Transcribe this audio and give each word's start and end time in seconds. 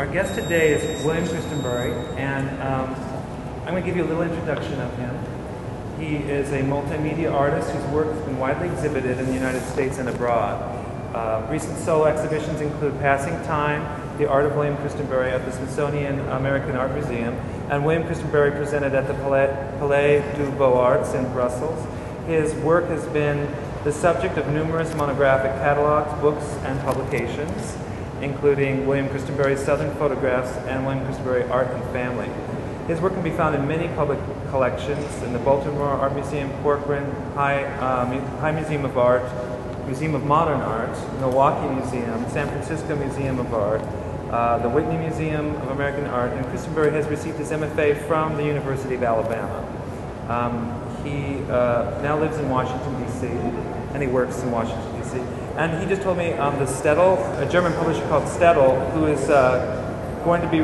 Our 0.00 0.06
guest 0.06 0.34
today 0.34 0.72
is 0.72 1.04
William 1.04 1.26
Christenberry, 1.26 1.92
and 2.16 2.48
um, 2.62 2.94
I'm 3.66 3.72
going 3.72 3.82
to 3.82 3.86
give 3.86 3.98
you 3.98 4.02
a 4.02 4.08
little 4.08 4.22
introduction 4.22 4.80
of 4.80 4.96
him. 4.96 5.14
He 5.98 6.16
is 6.16 6.50
a 6.52 6.62
multimedia 6.62 7.30
artist 7.30 7.70
whose 7.70 7.84
work 7.92 8.06
has 8.10 8.24
been 8.24 8.38
widely 8.38 8.70
exhibited 8.70 9.18
in 9.18 9.26
the 9.26 9.34
United 9.34 9.60
States 9.66 9.98
and 9.98 10.08
abroad. 10.08 10.58
Uh, 11.14 11.46
recent 11.50 11.76
solo 11.80 12.06
exhibitions 12.06 12.62
include 12.62 12.98
Passing 13.00 13.34
Time, 13.44 13.82
The 14.16 14.26
Art 14.26 14.46
of 14.46 14.56
William 14.56 14.78
Christenberry 14.78 15.32
at 15.32 15.44
the 15.44 15.52
Smithsonian 15.52 16.18
American 16.30 16.76
Art 16.76 16.94
Museum, 16.94 17.34
and 17.68 17.84
William 17.84 18.04
Christenberry 18.04 18.52
presented 18.52 18.94
at 18.94 19.06
the 19.06 19.12
Palais, 19.12 20.24
du 20.34 20.50
Beaux 20.52 20.78
Arts 20.78 21.12
in 21.12 21.30
Brussels. 21.34 21.86
His 22.26 22.54
work 22.64 22.86
has 22.86 23.04
been 23.08 23.54
the 23.84 23.92
subject 23.92 24.38
of 24.38 24.48
numerous 24.48 24.94
monographic 24.94 25.52
catalogs, 25.60 26.18
books, 26.22 26.46
and 26.64 26.80
publications 26.80 27.76
including 28.22 28.86
William 28.86 29.08
Christenberry's 29.08 29.64
Southern 29.64 29.94
Photographs 29.96 30.50
and 30.68 30.84
William 30.84 31.04
Christenberry 31.04 31.48
Art 31.50 31.68
and 31.68 31.82
Family. 31.92 32.28
His 32.86 33.00
work 33.00 33.14
can 33.14 33.22
be 33.22 33.30
found 33.30 33.54
in 33.54 33.68
many 33.68 33.88
public 33.94 34.18
collections 34.50 35.22
in 35.22 35.32
the 35.32 35.38
Baltimore 35.38 35.88
Art 35.88 36.14
Museum, 36.14 36.50
Corcoran 36.62 37.10
High, 37.34 37.64
uh, 37.64 38.06
High 38.40 38.52
Museum 38.52 38.84
of 38.84 38.98
Art, 38.98 39.22
Museum 39.86 40.14
of 40.14 40.24
Modern 40.24 40.60
Art, 40.60 40.96
Milwaukee 41.20 41.72
Museum, 41.74 42.28
San 42.30 42.48
Francisco 42.48 42.96
Museum 42.96 43.38
of 43.38 43.52
Art, 43.54 43.80
uh, 44.30 44.58
the 44.58 44.68
Whitney 44.68 44.96
Museum 44.96 45.56
of 45.56 45.70
American 45.70 46.06
Art, 46.06 46.32
and 46.32 46.44
Christenberry 46.46 46.92
has 46.92 47.06
received 47.08 47.38
his 47.38 47.50
MFA 47.50 48.06
from 48.06 48.36
the 48.36 48.44
University 48.44 48.94
of 48.94 49.02
Alabama. 49.02 49.66
Um, 50.28 50.80
he 51.04 51.42
uh, 51.50 52.00
now 52.02 52.18
lives 52.18 52.38
in 52.38 52.48
Washington, 52.48 53.02
D.C., 53.04 53.26
and 53.26 54.02
he 54.02 54.08
works 54.08 54.40
in 54.42 54.50
Washington. 54.50 54.89
And 55.56 55.82
he 55.82 55.88
just 55.88 56.02
told 56.02 56.16
me 56.16 56.32
um, 56.34 56.58
the 56.58 56.64
Steidl, 56.64 57.18
a 57.40 57.50
German 57.50 57.72
publisher 57.74 58.06
called 58.08 58.24
Steidl, 58.24 58.90
who 58.92 59.06
is 59.06 59.28
uh, 59.28 60.22
going 60.24 60.42
to 60.42 60.48
be 60.48 60.58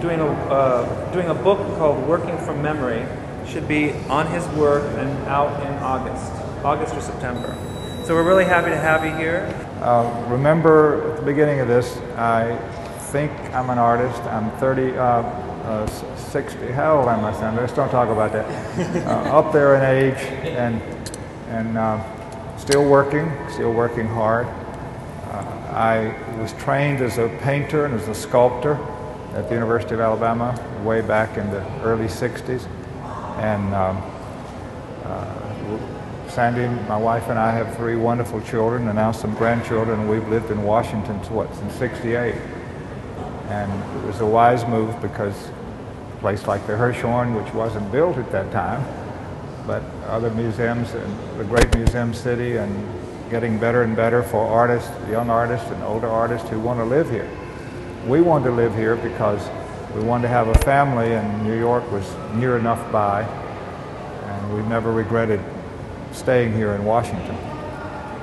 doing 0.00 0.20
a, 0.20 0.26
uh, 0.26 1.12
doing 1.12 1.28
a 1.28 1.34
book 1.34 1.58
called 1.78 2.06
Working 2.06 2.36
from 2.38 2.62
Memory, 2.62 3.06
should 3.48 3.66
be 3.66 3.92
on 4.08 4.26
his 4.26 4.46
work 4.48 4.84
and 4.98 5.10
out 5.28 5.60
in 5.64 5.72
August, 5.82 6.32
August 6.64 6.94
or 6.94 7.00
September. 7.00 7.56
So 8.04 8.14
we're 8.14 8.26
really 8.26 8.44
happy 8.44 8.70
to 8.70 8.76
have 8.76 9.04
you 9.04 9.14
here. 9.14 9.52
Uh, 9.80 10.26
remember 10.28 11.12
at 11.12 11.16
the 11.16 11.22
beginning 11.26 11.60
of 11.60 11.68
this, 11.68 11.96
I 12.16 12.56
think 13.10 13.32
I'm 13.54 13.70
an 13.70 13.78
artist. 13.78 14.20
I'm 14.22 14.50
30, 14.58 14.96
uh, 14.96 15.02
uh, 15.02 15.86
60, 16.16 16.72
how 16.72 16.98
old 16.98 17.08
am 17.08 17.24
I, 17.24 17.32
son? 17.32 17.56
Let's 17.56 17.72
don't 17.72 17.90
talk 17.90 18.08
about 18.08 18.32
that. 18.32 18.46
Uh, 19.06 19.38
up 19.38 19.52
there 19.52 19.76
in 19.76 19.82
age 19.82 20.18
and, 20.44 20.80
and 21.48 21.76
still 22.56 22.88
working, 22.88 23.30
still 23.50 23.72
working 23.72 24.06
hard. 24.06 24.46
Uh, 24.46 25.68
I 25.72 26.38
was 26.40 26.52
trained 26.54 27.00
as 27.00 27.18
a 27.18 27.28
painter 27.42 27.84
and 27.84 27.94
as 27.94 28.08
a 28.08 28.14
sculptor 28.14 28.74
at 29.34 29.48
the 29.48 29.54
University 29.54 29.94
of 29.94 30.00
Alabama 30.00 30.58
way 30.82 31.02
back 31.02 31.36
in 31.36 31.50
the 31.50 31.62
early 31.82 32.06
60s. 32.06 32.66
And 33.38 33.74
um, 33.74 34.02
uh, 35.04 36.28
Sandy, 36.28 36.66
my 36.88 36.96
wife, 36.96 37.28
and 37.28 37.38
I 37.38 37.52
have 37.52 37.76
three 37.76 37.96
wonderful 37.96 38.40
children 38.40 38.88
and 38.88 38.96
now 38.96 39.12
some 39.12 39.34
grandchildren. 39.34 40.08
We've 40.08 40.26
lived 40.28 40.50
in 40.50 40.62
Washington 40.62 41.16
what, 41.34 41.54
since 41.54 41.74
68. 41.74 42.34
And 43.48 44.00
it 44.02 44.06
was 44.06 44.20
a 44.20 44.26
wise 44.26 44.66
move 44.66 45.00
because 45.02 45.34
a 45.48 46.16
place 46.20 46.46
like 46.46 46.66
the 46.66 46.72
Hirshhorn, 46.72 47.40
which 47.40 47.52
wasn't 47.54 47.90
built 47.92 48.16
at 48.16 48.32
that 48.32 48.50
time, 48.50 48.82
but 49.66 49.82
other 50.06 50.30
museums 50.30 50.92
and 50.94 51.38
the 51.38 51.44
great 51.44 51.74
museum 51.74 52.14
city 52.14 52.56
and 52.56 52.72
getting 53.30 53.58
better 53.58 53.82
and 53.82 53.96
better 53.96 54.22
for 54.22 54.46
artists, 54.46 54.90
young 55.10 55.28
artists 55.28 55.68
and 55.70 55.82
older 55.82 56.06
artists 56.06 56.48
who 56.48 56.60
want 56.60 56.78
to 56.78 56.84
live 56.84 57.10
here. 57.10 57.28
We 58.06 58.20
want 58.20 58.44
to 58.44 58.52
live 58.52 58.74
here 58.74 58.94
because 58.94 59.48
we 59.94 60.02
wanted 60.02 60.22
to 60.22 60.28
have 60.28 60.48
a 60.48 60.58
family 60.58 61.12
and 61.14 61.44
New 61.44 61.58
York 61.58 61.90
was 61.90 62.08
near 62.34 62.56
enough 62.56 62.92
by 62.92 63.22
and 63.22 64.54
we've 64.54 64.66
never 64.68 64.92
regretted 64.92 65.40
staying 66.12 66.52
here 66.52 66.72
in 66.72 66.84
Washington. 66.84 67.36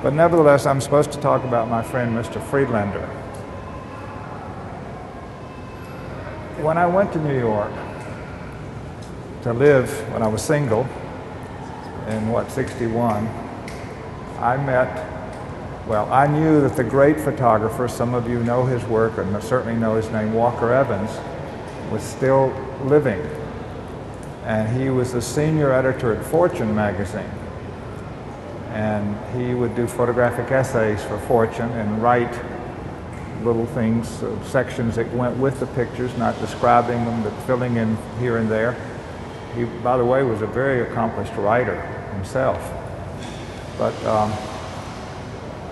But 0.02 0.14
nevertheless, 0.14 0.66
I'm 0.66 0.80
supposed 0.80 1.12
to 1.12 1.20
talk 1.20 1.44
about 1.44 1.68
my 1.68 1.82
friend 1.82 2.16
Mr. 2.16 2.42
Friedlander. 2.42 3.06
When 6.62 6.78
I 6.78 6.86
went 6.86 7.12
to 7.12 7.18
New 7.18 7.38
York 7.38 7.72
to 9.42 9.52
live 9.52 9.90
when 10.12 10.22
I 10.22 10.28
was 10.28 10.40
single, 10.40 10.88
in 12.08 12.28
what, 12.28 12.50
61, 12.50 13.26
I 14.38 14.56
met, 14.58 15.86
well, 15.86 16.10
I 16.12 16.26
knew 16.26 16.60
that 16.60 16.76
the 16.76 16.84
great 16.84 17.18
photographer, 17.18 17.88
some 17.88 18.14
of 18.14 18.28
you 18.28 18.42
know 18.42 18.64
his 18.66 18.84
work 18.84 19.16
and 19.18 19.42
certainly 19.42 19.74
know 19.74 19.94
his 19.94 20.10
name, 20.10 20.34
Walker 20.34 20.72
Evans, 20.72 21.10
was 21.90 22.02
still 22.02 22.52
living. 22.84 23.20
And 24.44 24.68
he 24.78 24.90
was 24.90 25.12
the 25.12 25.22
senior 25.22 25.72
editor 25.72 26.14
at 26.14 26.24
Fortune 26.26 26.74
magazine. 26.74 27.30
And 28.72 29.16
he 29.34 29.54
would 29.54 29.74
do 29.74 29.86
photographic 29.86 30.50
essays 30.50 31.02
for 31.04 31.18
Fortune 31.20 31.70
and 31.72 32.02
write 32.02 32.38
little 33.42 33.66
things, 33.66 34.22
uh, 34.22 34.44
sections 34.44 34.96
that 34.96 35.10
went 35.14 35.36
with 35.38 35.60
the 35.60 35.66
pictures, 35.68 36.14
not 36.18 36.38
describing 36.40 37.04
them, 37.04 37.22
but 37.22 37.32
filling 37.44 37.76
in 37.76 37.96
here 38.18 38.38
and 38.38 38.50
there. 38.50 38.76
He, 39.54 39.64
by 39.64 39.96
the 39.96 40.04
way, 40.04 40.22
was 40.22 40.42
a 40.42 40.46
very 40.46 40.82
accomplished 40.82 41.32
writer 41.36 41.93
himself. 42.14 42.58
But 43.78 43.94
um, 44.04 44.32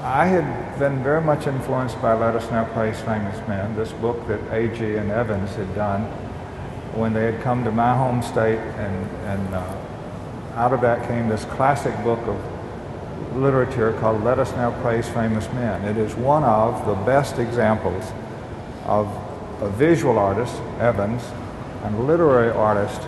I 0.02 0.26
had 0.26 0.78
been 0.78 1.02
very 1.02 1.20
much 1.20 1.46
influenced 1.46 2.02
by 2.02 2.14
Let 2.14 2.34
Us 2.34 2.50
Now 2.50 2.64
Praise 2.72 3.00
Famous 3.00 3.38
Men, 3.46 3.76
this 3.76 3.92
book 3.92 4.26
that 4.26 4.40
Agee 4.50 4.98
and 4.98 5.10
Evans 5.10 5.54
had 5.54 5.72
done 5.76 6.02
when 6.94 7.14
they 7.14 7.24
had 7.24 7.40
come 7.42 7.64
to 7.64 7.70
my 7.70 7.96
home 7.96 8.20
state, 8.20 8.58
and, 8.58 9.10
and 9.26 9.54
uh, 9.54 9.76
out 10.56 10.72
of 10.72 10.80
that 10.80 11.06
came 11.08 11.28
this 11.28 11.44
classic 11.44 11.94
book 12.02 12.18
of 12.26 13.36
literature 13.36 13.92
called 14.00 14.22
Let 14.24 14.38
Us 14.38 14.50
Now 14.52 14.72
Praise 14.82 15.08
Famous 15.08 15.50
Men. 15.52 15.84
It 15.84 15.96
is 15.96 16.14
one 16.14 16.44
of 16.44 16.84
the 16.84 16.94
best 17.06 17.38
examples 17.38 18.12
of 18.84 19.06
a 19.62 19.70
visual 19.70 20.18
artist, 20.18 20.60
Evans, 20.80 21.22
and 21.84 22.06
literary 22.06 22.50
artist, 22.50 23.00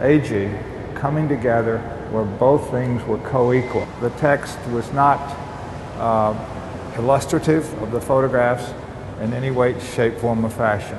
Agee, 0.00 0.52
coming 0.96 1.28
together 1.28 1.95
where 2.10 2.24
both 2.24 2.70
things 2.70 3.02
were 3.04 3.18
co-equal. 3.18 3.86
The 4.00 4.10
text 4.10 4.58
was 4.68 4.92
not 4.92 5.20
uh, 5.98 6.34
illustrative 6.96 7.70
of 7.82 7.90
the 7.90 8.00
photographs 8.00 8.72
in 9.20 9.32
any 9.32 9.50
way, 9.50 9.78
shape, 9.80 10.16
form, 10.18 10.44
or 10.44 10.50
fashion. 10.50 10.98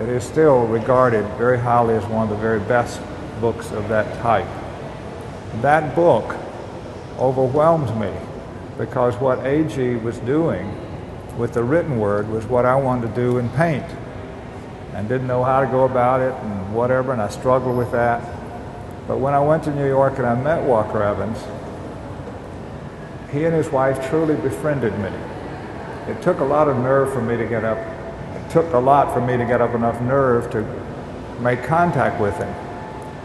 It 0.00 0.08
is 0.08 0.24
still 0.24 0.66
regarded 0.66 1.26
very 1.36 1.58
highly 1.58 1.94
as 1.94 2.04
one 2.06 2.24
of 2.24 2.30
the 2.30 2.40
very 2.42 2.60
best 2.60 3.00
books 3.40 3.70
of 3.72 3.88
that 3.88 4.20
type. 4.22 4.48
That 5.60 5.94
book 5.94 6.36
overwhelmed 7.18 7.94
me 8.00 8.12
because 8.78 9.14
what 9.16 9.38
Agee 9.40 10.02
was 10.02 10.18
doing 10.20 10.74
with 11.36 11.52
the 11.52 11.62
written 11.62 11.98
word 11.98 12.28
was 12.28 12.46
what 12.46 12.64
I 12.64 12.74
wanted 12.74 13.08
to 13.08 13.14
do 13.14 13.38
in 13.38 13.48
paint 13.50 13.84
and 14.94 15.08
didn't 15.08 15.26
know 15.26 15.44
how 15.44 15.60
to 15.60 15.66
go 15.66 15.84
about 15.84 16.20
it 16.20 16.32
and 16.32 16.74
whatever, 16.74 17.12
and 17.12 17.20
I 17.20 17.28
struggled 17.28 17.76
with 17.76 17.92
that. 17.92 18.41
But 19.06 19.18
when 19.18 19.34
I 19.34 19.40
went 19.40 19.64
to 19.64 19.74
New 19.74 19.86
York 19.86 20.18
and 20.18 20.26
I 20.26 20.34
met 20.34 20.62
Walker 20.62 21.02
Evans, 21.02 21.38
he 23.32 23.44
and 23.44 23.54
his 23.54 23.70
wife 23.70 24.08
truly 24.08 24.36
befriended 24.36 24.96
me. 24.98 25.10
It 26.06 26.20
took 26.22 26.40
a 26.40 26.44
lot 26.44 26.68
of 26.68 26.76
nerve 26.76 27.12
for 27.12 27.22
me 27.22 27.36
to 27.36 27.46
get 27.46 27.64
up. 27.64 27.78
It 27.78 28.50
took 28.50 28.72
a 28.74 28.78
lot 28.78 29.12
for 29.12 29.20
me 29.20 29.36
to 29.36 29.44
get 29.44 29.60
up 29.60 29.74
enough 29.74 30.00
nerve 30.02 30.50
to 30.52 30.62
make 31.40 31.64
contact 31.64 32.20
with 32.20 32.36
him. 32.36 32.54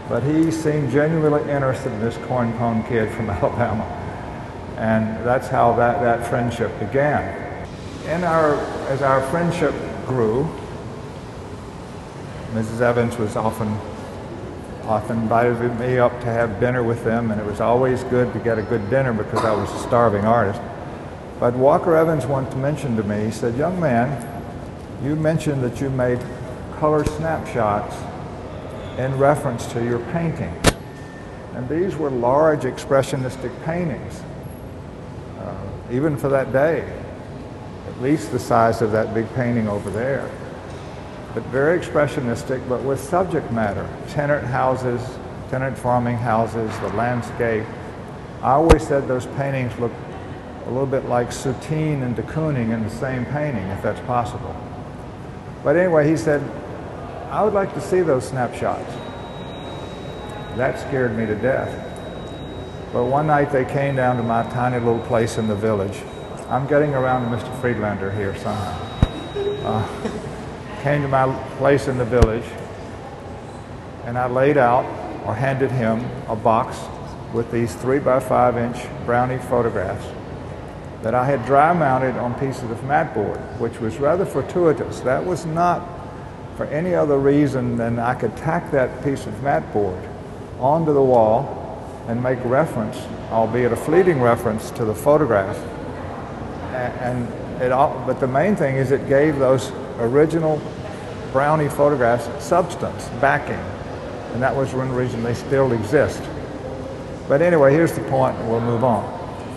But 0.08 0.22
he 0.22 0.50
seemed 0.50 0.90
genuinely 0.90 1.42
interested 1.50 1.92
in 1.92 2.00
this 2.00 2.16
corn 2.26 2.52
pone 2.54 2.82
kid 2.84 3.10
from 3.12 3.28
Alabama. 3.30 3.84
And 4.78 5.26
that's 5.26 5.48
how 5.48 5.74
that, 5.76 6.00
that 6.00 6.26
friendship 6.26 6.76
began. 6.78 7.46
In 8.06 8.24
our, 8.24 8.54
as 8.88 9.02
our 9.02 9.20
friendship 9.28 9.74
grew, 10.06 10.48
Mrs. 12.52 12.80
Evans 12.80 13.18
was 13.18 13.36
often 13.36 13.76
often 14.88 15.18
invited 15.18 15.78
me 15.78 15.98
up 15.98 16.18
to 16.20 16.26
have 16.26 16.58
dinner 16.60 16.82
with 16.82 17.04
them, 17.04 17.30
and 17.30 17.38
it 17.38 17.46
was 17.46 17.60
always 17.60 18.02
good 18.04 18.32
to 18.32 18.38
get 18.38 18.58
a 18.58 18.62
good 18.62 18.88
dinner 18.88 19.12
because 19.12 19.44
I 19.44 19.54
was 19.54 19.70
a 19.70 19.78
starving 19.80 20.24
artist. 20.24 20.60
But 21.38 21.54
Walker 21.54 21.94
Evans 21.94 22.24
once 22.24 22.54
mentioned 22.56 22.96
to 22.96 23.02
me, 23.02 23.26
he 23.26 23.30
said, 23.30 23.54
young 23.56 23.78
man, 23.78 24.26
you 25.04 25.14
mentioned 25.14 25.62
that 25.62 25.78
you 25.78 25.90
made 25.90 26.18
color 26.78 27.04
snapshots 27.04 27.94
in 28.98 29.16
reference 29.18 29.66
to 29.72 29.84
your 29.84 29.98
paintings. 30.10 30.66
And 31.54 31.68
these 31.68 31.96
were 31.96 32.10
large 32.10 32.60
expressionistic 32.60 33.52
paintings, 33.64 34.22
uh, 35.38 35.54
even 35.92 36.16
for 36.16 36.30
that 36.30 36.50
day, 36.50 36.90
at 37.88 38.00
least 38.00 38.32
the 38.32 38.38
size 38.38 38.80
of 38.80 38.90
that 38.92 39.12
big 39.12 39.32
painting 39.34 39.68
over 39.68 39.90
there 39.90 40.30
but 41.34 41.42
very 41.44 41.78
expressionistic, 41.78 42.66
but 42.68 42.82
with 42.82 43.00
subject 43.00 43.50
matter. 43.52 43.88
Tenant 44.08 44.46
houses, 44.46 45.00
tenant 45.50 45.76
farming 45.76 46.16
houses, 46.16 46.76
the 46.80 46.88
landscape. 46.88 47.64
I 48.42 48.52
always 48.52 48.86
said 48.86 49.06
those 49.08 49.26
paintings 49.26 49.76
look 49.78 49.92
a 50.66 50.70
little 50.70 50.86
bit 50.86 51.06
like 51.06 51.28
Soutine 51.28 52.02
and 52.02 52.14
de 52.14 52.22
Kooning 52.22 52.72
in 52.72 52.82
the 52.82 52.90
same 52.90 53.24
painting, 53.26 53.66
if 53.68 53.82
that's 53.82 54.00
possible. 54.00 54.54
But 55.64 55.76
anyway, 55.76 56.08
he 56.08 56.16
said, 56.16 56.42
I 57.30 57.42
would 57.42 57.54
like 57.54 57.72
to 57.74 57.80
see 57.80 58.00
those 58.00 58.26
snapshots. 58.26 58.90
That 60.56 60.78
scared 60.78 61.16
me 61.16 61.26
to 61.26 61.34
death. 61.34 61.84
But 62.92 63.04
one 63.04 63.26
night 63.26 63.52
they 63.52 63.64
came 63.64 63.96
down 63.96 64.16
to 64.16 64.22
my 64.22 64.42
tiny 64.50 64.78
little 64.78 65.04
place 65.06 65.36
in 65.36 65.46
the 65.46 65.54
village. 65.54 65.98
I'm 66.48 66.66
getting 66.66 66.94
around 66.94 67.30
to 67.30 67.36
Mr. 67.36 67.60
Friedlander 67.60 68.10
here 68.10 68.34
somehow. 68.36 68.88
Uh, 69.64 70.27
came 70.88 71.02
to 71.02 71.08
my 71.08 71.30
place 71.58 71.86
in 71.86 71.98
the 71.98 72.04
village 72.06 72.46
and 74.06 74.16
I 74.16 74.26
laid 74.26 74.56
out 74.56 74.86
or 75.26 75.34
handed 75.34 75.70
him 75.70 76.02
a 76.28 76.34
box 76.34 76.78
with 77.34 77.52
these 77.52 77.74
three 77.74 77.98
by 77.98 78.20
five 78.20 78.56
inch 78.56 78.78
brownie 79.04 79.36
photographs 79.36 80.06
that 81.02 81.14
I 81.14 81.26
had 81.26 81.44
dry 81.44 81.74
mounted 81.74 82.16
on 82.16 82.32
pieces 82.40 82.70
of 82.70 82.82
mat 82.84 83.12
board, 83.12 83.36
which 83.60 83.78
was 83.80 83.98
rather 83.98 84.24
fortuitous. 84.24 85.00
That 85.00 85.22
was 85.22 85.44
not 85.44 85.86
for 86.56 86.64
any 86.64 86.94
other 86.94 87.18
reason 87.18 87.76
than 87.76 87.98
I 87.98 88.14
could 88.14 88.34
tack 88.38 88.70
that 88.70 89.04
piece 89.04 89.26
of 89.26 89.42
mat 89.42 89.70
board 89.74 90.02
onto 90.58 90.94
the 90.94 91.02
wall 91.02 92.02
and 92.08 92.22
make 92.22 92.42
reference, 92.46 92.96
albeit 93.30 93.72
a 93.72 93.76
fleeting 93.76 94.22
reference, 94.22 94.70
to 94.70 94.86
the 94.86 94.94
photograph. 94.94 95.58
And 96.72 97.28
it 97.60 97.72
all, 97.72 98.02
but 98.06 98.20
the 98.20 98.26
main 98.26 98.56
thing 98.56 98.76
is 98.76 98.90
it 98.90 99.06
gave 99.06 99.38
those 99.38 99.70
original 99.98 100.62
brownie 101.32 101.68
photographs 101.68 102.28
substance, 102.44 103.08
backing. 103.20 103.60
And 104.32 104.42
that 104.42 104.54
was 104.54 104.74
one 104.74 104.92
reason 104.92 105.22
they 105.22 105.34
still 105.34 105.72
exist. 105.72 106.22
But 107.28 107.42
anyway, 107.42 107.72
here's 107.72 107.92
the 107.92 108.02
point, 108.04 108.36
and 108.38 108.50
we'll 108.50 108.60
move 108.60 108.84
on. 108.84 109.04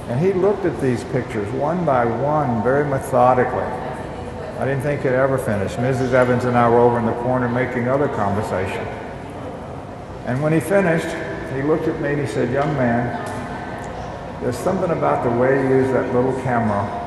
And 0.09 0.19
he 0.19 0.33
looked 0.33 0.65
at 0.65 0.79
these 0.81 1.03
pictures 1.05 1.49
one 1.53 1.85
by 1.85 2.05
one 2.05 2.63
very 2.63 2.85
methodically. 2.85 3.63
I 4.59 4.65
didn't 4.65 4.81
think 4.81 5.05
it 5.05 5.13
ever 5.13 5.37
finished. 5.37 5.77
Mrs. 5.77 6.13
Evans 6.13 6.45
and 6.45 6.57
I 6.57 6.69
were 6.69 6.79
over 6.79 6.99
in 6.99 7.05
the 7.05 7.13
corner 7.23 7.47
making 7.47 7.87
other 7.87 8.07
conversation. 8.09 8.85
And 10.25 10.41
when 10.43 10.53
he 10.53 10.59
finished, 10.59 11.07
he 11.55 11.63
looked 11.63 11.87
at 11.87 11.99
me 11.99 12.09
and 12.09 12.21
he 12.21 12.27
said, 12.27 12.51
Young 12.51 12.73
man, 12.73 14.41
there's 14.41 14.57
something 14.57 14.91
about 14.91 15.23
the 15.23 15.31
way 15.39 15.63
you 15.63 15.77
use 15.77 15.91
that 15.91 16.13
little 16.13 16.33
camera. 16.41 16.99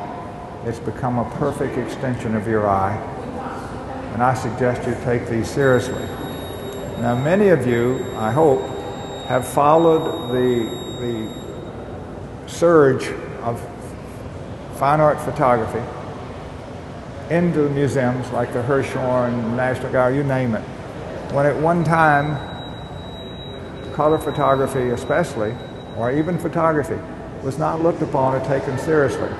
It's 0.64 0.78
become 0.78 1.18
a 1.18 1.30
perfect 1.36 1.76
extension 1.76 2.34
of 2.34 2.48
your 2.48 2.68
eye. 2.68 2.96
And 4.14 4.22
I 4.22 4.32
suggest 4.32 4.86
you 4.86 4.96
take 5.04 5.28
these 5.28 5.50
seriously. 5.50 6.06
Now, 7.00 7.20
many 7.22 7.48
of 7.48 7.66
you, 7.66 8.06
I 8.16 8.30
hope, 8.30 8.62
have 9.26 9.46
followed 9.46 10.30
the, 10.32 10.70
the 11.00 12.48
surge 12.48 13.08
of 13.42 13.60
fine 14.76 15.00
art 15.00 15.20
photography 15.20 15.82
into 17.28 17.68
museums 17.70 18.30
like 18.30 18.52
the 18.52 18.62
Hirshhorn, 18.62 19.56
National 19.56 19.90
Gallery, 19.90 20.18
you 20.18 20.24
name 20.24 20.54
it. 20.54 20.62
When 21.32 21.46
at 21.46 21.56
one 21.56 21.82
time, 21.82 22.38
color 23.94 24.18
photography 24.18 24.90
especially, 24.90 25.56
or 25.96 26.12
even 26.12 26.38
photography, 26.38 26.98
was 27.42 27.58
not 27.58 27.82
looked 27.82 28.02
upon 28.02 28.34
or 28.34 28.44
taken 28.46 28.78
seriously. 28.78 29.30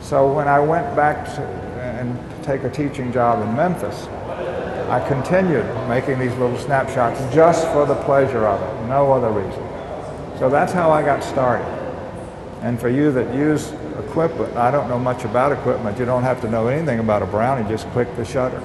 So 0.00 0.30
when 0.30 0.48
I 0.48 0.60
went 0.60 0.94
back 0.94 1.24
to, 1.36 1.36
to 1.36 1.63
take 2.44 2.62
a 2.62 2.70
teaching 2.70 3.12
job 3.12 3.46
in 3.46 3.56
Memphis, 3.56 4.06
I 4.88 5.02
continued 5.08 5.64
making 5.88 6.18
these 6.18 6.32
little 6.32 6.58
snapshots 6.58 7.18
just 7.34 7.66
for 7.68 7.86
the 7.86 7.94
pleasure 8.02 8.46
of 8.46 8.60
it, 8.60 8.88
no 8.88 9.12
other 9.12 9.30
reason. 9.30 9.62
So 10.38 10.50
that's 10.50 10.72
how 10.72 10.90
I 10.90 11.02
got 11.02 11.24
started. 11.24 11.66
And 12.60 12.78
for 12.78 12.88
you 12.88 13.10
that 13.12 13.34
use 13.34 13.72
equipment, 13.98 14.54
I 14.56 14.70
don't 14.70 14.88
know 14.88 14.98
much 14.98 15.24
about 15.24 15.52
equipment. 15.52 15.98
You 15.98 16.04
don't 16.04 16.22
have 16.22 16.40
to 16.42 16.50
know 16.50 16.68
anything 16.68 16.98
about 16.98 17.22
a 17.22 17.26
Brownie, 17.26 17.68
just 17.68 17.88
click 17.90 18.14
the 18.16 18.24
shutter. 18.24 18.62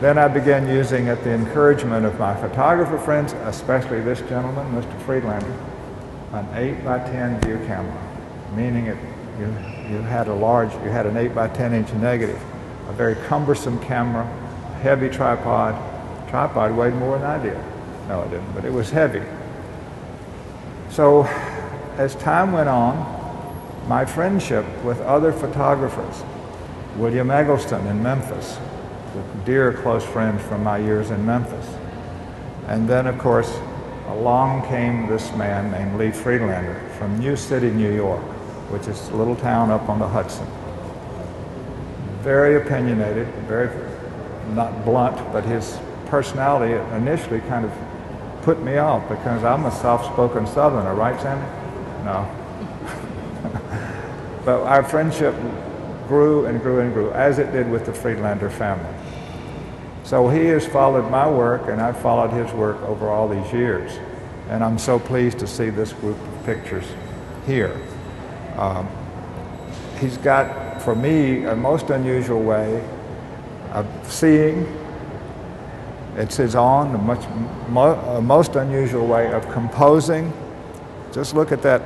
Then 0.00 0.18
I 0.18 0.28
began 0.28 0.68
using, 0.68 1.08
at 1.08 1.24
the 1.24 1.30
encouragement 1.30 2.04
of 2.04 2.18
my 2.18 2.34
photographer 2.34 2.98
friends, 2.98 3.32
especially 3.44 4.00
this 4.00 4.20
gentleman, 4.20 4.66
Mr. 4.74 5.00
Friedlander, 5.02 5.52
an 6.32 6.46
8 6.54 6.84
by 6.84 6.98
10 6.98 7.40
view 7.40 7.56
camera, 7.66 8.52
meaning 8.54 8.86
it, 8.86 8.98
you, 9.38 9.73
you 9.90 9.98
had 9.98 10.28
a 10.28 10.34
large, 10.34 10.72
you 10.74 10.90
had 10.90 11.06
an 11.06 11.16
8 11.16 11.34
by 11.34 11.48
10 11.48 11.72
inch 11.72 11.92
negative, 11.94 12.40
a 12.88 12.92
very 12.92 13.14
cumbersome 13.26 13.78
camera, 13.80 14.24
heavy 14.82 15.08
tripod. 15.08 15.74
Tripod 16.28 16.76
weighed 16.76 16.94
more 16.94 17.18
than 17.18 17.26
I 17.26 17.42
did. 17.42 17.58
No, 18.08 18.22
it 18.22 18.30
didn't, 18.30 18.52
but 18.54 18.64
it 18.64 18.72
was 18.72 18.90
heavy. 18.90 19.22
So 20.90 21.24
as 21.96 22.14
time 22.16 22.52
went 22.52 22.68
on, 22.68 23.12
my 23.88 24.04
friendship 24.04 24.64
with 24.82 25.00
other 25.02 25.32
photographers, 25.32 26.22
William 26.96 27.30
Eggleston 27.30 27.86
in 27.86 28.02
Memphis, 28.02 28.58
dear 29.44 29.72
close 29.72 30.04
friend 30.04 30.40
from 30.40 30.64
my 30.64 30.78
years 30.78 31.10
in 31.10 31.24
Memphis. 31.24 31.66
And 32.66 32.88
then, 32.88 33.06
of 33.06 33.18
course, 33.18 33.58
along 34.08 34.66
came 34.68 35.06
this 35.06 35.34
man 35.36 35.70
named 35.70 35.98
Lee 35.98 36.10
Friedlander 36.10 36.80
from 36.98 37.18
New 37.18 37.36
City, 37.36 37.70
New 37.70 37.92
York, 37.92 38.22
which 38.70 38.86
is 38.86 39.08
a 39.08 39.16
little 39.16 39.36
town 39.36 39.70
up 39.70 39.88
on 39.88 39.98
the 39.98 40.08
Hudson. 40.08 40.46
Very 42.22 42.56
opinionated, 42.56 43.28
very 43.46 43.68
not 44.54 44.84
blunt, 44.84 45.16
but 45.32 45.44
his 45.44 45.78
personality 46.06 46.74
initially 46.96 47.40
kind 47.40 47.64
of 47.64 47.72
put 48.42 48.62
me 48.62 48.76
off 48.76 49.08
because 49.08 49.42
I'm 49.42 49.64
a 49.64 49.70
soft-spoken 49.70 50.46
Southerner, 50.46 50.94
right, 50.94 51.20
Sandy? 51.20 51.46
No. 52.04 52.28
but 54.44 54.62
our 54.62 54.84
friendship 54.84 55.34
grew 56.06 56.46
and 56.46 56.60
grew 56.60 56.80
and 56.80 56.92
grew, 56.92 57.10
as 57.12 57.38
it 57.38 57.52
did 57.52 57.70
with 57.70 57.86
the 57.86 57.92
Friedlander 57.92 58.50
family. 58.50 58.94
So 60.04 60.28
he 60.28 60.44
has 60.46 60.66
followed 60.66 61.10
my 61.10 61.28
work, 61.28 61.68
and 61.68 61.80
I've 61.80 61.98
followed 61.98 62.30
his 62.30 62.52
work 62.52 62.80
over 62.82 63.08
all 63.08 63.26
these 63.26 63.50
years. 63.52 63.98
And 64.50 64.62
I'm 64.62 64.78
so 64.78 64.98
pleased 64.98 65.38
to 65.38 65.46
see 65.46 65.70
this 65.70 65.94
group 65.94 66.18
of 66.20 66.44
pictures 66.44 66.84
here. 67.46 67.74
Um, 68.56 68.88
he's 69.98 70.16
got, 70.18 70.80
for 70.82 70.94
me, 70.94 71.44
a 71.44 71.56
most 71.56 71.90
unusual 71.90 72.42
way 72.42 72.86
of 73.72 73.86
seeing. 74.04 74.66
It's 76.16 76.36
his 76.36 76.54
own, 76.54 76.94
a, 76.94 76.98
much, 76.98 77.26
mo 77.68 77.94
a 78.16 78.22
most 78.22 78.54
unusual 78.54 79.06
way 79.06 79.32
of 79.32 79.50
composing. 79.50 80.32
Just 81.12 81.34
look 81.34 81.50
at 81.50 81.62
that. 81.62 81.82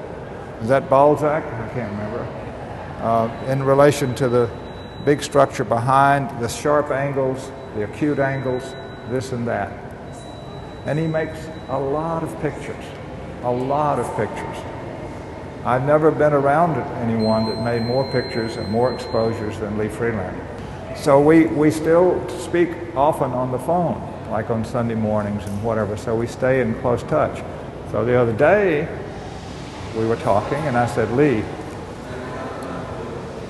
Is 0.60 0.68
that 0.68 0.90
Balzac? 0.90 1.44
I 1.44 1.68
can't 1.74 1.90
remember. 1.92 2.20
Uh, 3.00 3.44
in 3.48 3.62
relation 3.62 4.14
to 4.16 4.28
the 4.28 4.50
big 5.04 5.22
structure 5.22 5.64
behind, 5.64 6.28
the 6.42 6.48
sharp 6.48 6.90
angles, 6.90 7.50
the 7.74 7.84
acute 7.84 8.18
angles, 8.18 8.74
this 9.08 9.32
and 9.32 9.46
that. 9.46 9.72
And 10.84 10.98
he 10.98 11.06
makes 11.06 11.38
a 11.68 11.78
lot 11.78 12.22
of 12.22 12.40
pictures, 12.40 12.84
a 13.42 13.50
lot 13.50 13.98
of 13.98 14.06
pictures. 14.16 14.67
I've 15.64 15.84
never 15.84 16.10
been 16.10 16.32
around 16.32 16.76
anyone 17.02 17.46
that 17.46 17.62
made 17.62 17.82
more 17.82 18.10
pictures 18.10 18.56
and 18.56 18.68
more 18.70 18.92
exposures 18.92 19.58
than 19.58 19.76
Lee 19.76 19.88
Friedlander. 19.88 20.46
So 20.96 21.20
we, 21.20 21.46
we 21.46 21.70
still 21.70 22.26
speak 22.28 22.70
often 22.94 23.32
on 23.32 23.50
the 23.52 23.58
phone, 23.58 24.00
like 24.30 24.50
on 24.50 24.64
Sunday 24.64 24.94
mornings 24.94 25.44
and 25.44 25.62
whatever, 25.62 25.96
so 25.96 26.14
we 26.14 26.26
stay 26.26 26.60
in 26.60 26.74
close 26.80 27.02
touch. 27.04 27.42
So 27.90 28.04
the 28.04 28.18
other 28.18 28.32
day, 28.32 28.88
we 29.96 30.06
were 30.06 30.16
talking, 30.16 30.58
and 30.58 30.76
I 30.76 30.86
said, 30.86 31.10
Lee, 31.12 31.42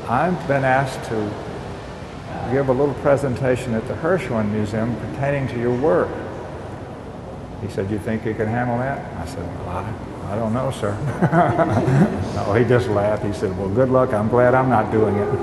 I've 0.09 0.49
been 0.49 0.65
asked 0.65 1.09
to 1.11 1.31
give 2.51 2.69
a 2.69 2.73
little 2.73 2.95
presentation 2.97 3.75
at 3.75 3.87
the 3.89 3.95
Hirshhorn 3.95 4.51
Museum 4.51 4.97
pertaining 4.97 5.49
to 5.49 5.61
your 5.61 5.75
work. 5.77 6.09
He 7.61 7.69
said, 7.69 7.91
you 7.91 7.99
think 7.99 8.25
you 8.25 8.35
can 8.35 8.47
handle 8.47 8.79
that? 8.79 9.05
I 9.19 9.27
said, 9.27 9.47
well, 9.67 9.95
I, 10.29 10.37
don't 10.37 10.53
know, 10.53 10.71
sir. 10.71 10.93
no, 12.35 12.53
he 12.55 12.65
just 12.65 12.89
laughed. 12.89 13.25
He 13.25 13.33
said, 13.33 13.57
well, 13.59 13.69
good 13.69 13.91
luck. 13.91 14.13
I'm 14.13 14.29
glad 14.29 14.55
I'm 14.55 14.69
not 14.69 14.93
doing 14.93 15.17
it. 15.17 15.29
and 15.29 15.41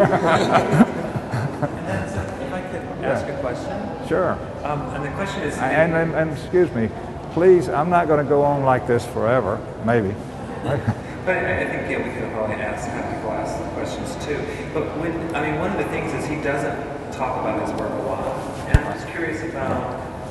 then, 1.87 2.09
so 2.09 2.21
if 2.45 2.53
I 2.53 2.61
could 2.61 2.81
ask 3.03 3.27
a 3.27 3.37
question? 3.39 4.07
Sure. 4.07 4.33
Um, 4.63 4.81
and 4.95 5.03
the 5.03 5.11
question 5.11 5.43
is... 5.43 5.57
And, 5.57 5.93
and, 5.93 6.13
and, 6.13 6.31
excuse 6.31 6.71
me, 6.71 6.89
please, 7.31 7.67
I'm 7.69 7.89
not 7.89 8.07
going 8.07 8.23
to 8.23 8.29
go 8.29 8.43
on 8.43 8.63
like 8.63 8.87
this 8.87 9.05
forever, 9.07 9.59
maybe. 9.85 10.15
but 10.63 11.37
I, 11.37 11.61
I 11.61 11.65
think, 11.67 11.89
yeah, 11.89 11.97
we 11.97 12.13
could 12.19 12.31
probably 12.31 12.55
ask, 12.55 12.87
have 12.87 13.13
people 13.13 13.31
ask 13.31 13.57
the 13.57 13.69
questions 13.71 14.15
too. 14.25 14.37
But 14.73 14.83
when, 14.99 15.35
I 15.35 15.49
mean, 15.49 15.59
one 15.59 15.71
of 15.71 15.77
the 15.77 15.85
things 15.85 16.13
is 16.13 16.25
he 16.27 16.41
doesn't 16.41 17.11
talk 17.11 17.39
about 17.39 17.61
his 17.61 17.71
work 17.79 17.91
a 17.91 18.03
lot. 18.07 18.25
And 18.67 18.77
I'm 18.77 18.93
just 18.93 19.07
curious 19.09 19.41
about 19.43 19.81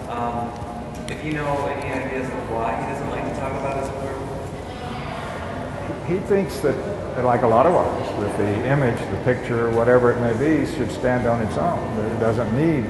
um, 0.09 1.11
if 1.11 1.25
you 1.25 1.33
know 1.33 1.67
any 1.67 1.93
ideas 1.93 2.27
of 2.27 2.51
why 2.51 2.77
he 2.77 2.87
doesn't 2.93 3.11
like 3.11 3.25
to 3.25 3.41
talk 3.41 3.53
about 3.53 3.81
his 3.81 3.91
work. 4.03 4.15
He 6.07 6.19
thinks 6.19 6.61
that, 6.61 6.77
like 7.25 7.43
a 7.43 7.47
lot 7.47 7.65
of 7.65 7.75
artists, 7.75 8.13
that 8.21 8.37
the 8.37 8.67
image, 8.69 8.99
the 9.11 9.25
picture, 9.25 9.71
whatever 9.71 10.13
it 10.13 10.21
may 10.21 10.35
be, 10.39 10.71
should 10.75 10.91
stand 10.91 11.27
on 11.27 11.41
its 11.41 11.57
own. 11.57 11.97
That 11.97 12.13
it 12.13 12.21
doesn't 12.21 12.55
need 12.55 12.85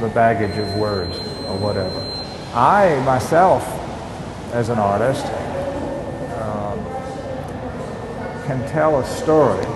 the 0.00 0.08
baggage 0.08 0.56
of 0.58 0.76
words 0.76 1.16
or 1.18 1.56
whatever. 1.56 1.98
I 2.54 3.00
myself, 3.04 3.64
as 4.52 4.68
an 4.68 4.78
artist, 4.78 5.24
um, 6.42 6.78
can 8.46 8.68
tell 8.68 9.00
a 9.00 9.06
story 9.06 9.66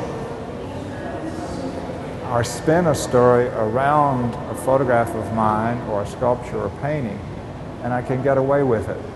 or 2.31 2.45
spin 2.45 2.87
a 2.87 2.95
story 2.95 3.47
around 3.49 4.35
a 4.51 4.55
photograph 4.55 5.15
of 5.15 5.33
mine 5.35 5.79
or 5.89 6.03
a 6.03 6.07
sculpture 6.07 6.63
or 6.63 6.71
painting, 6.81 7.19
and 7.83 7.93
I 7.93 8.03
can 8.03 8.23
get 8.23 8.39
away 8.39 8.63
with 8.63 8.89
it. 8.89 9.12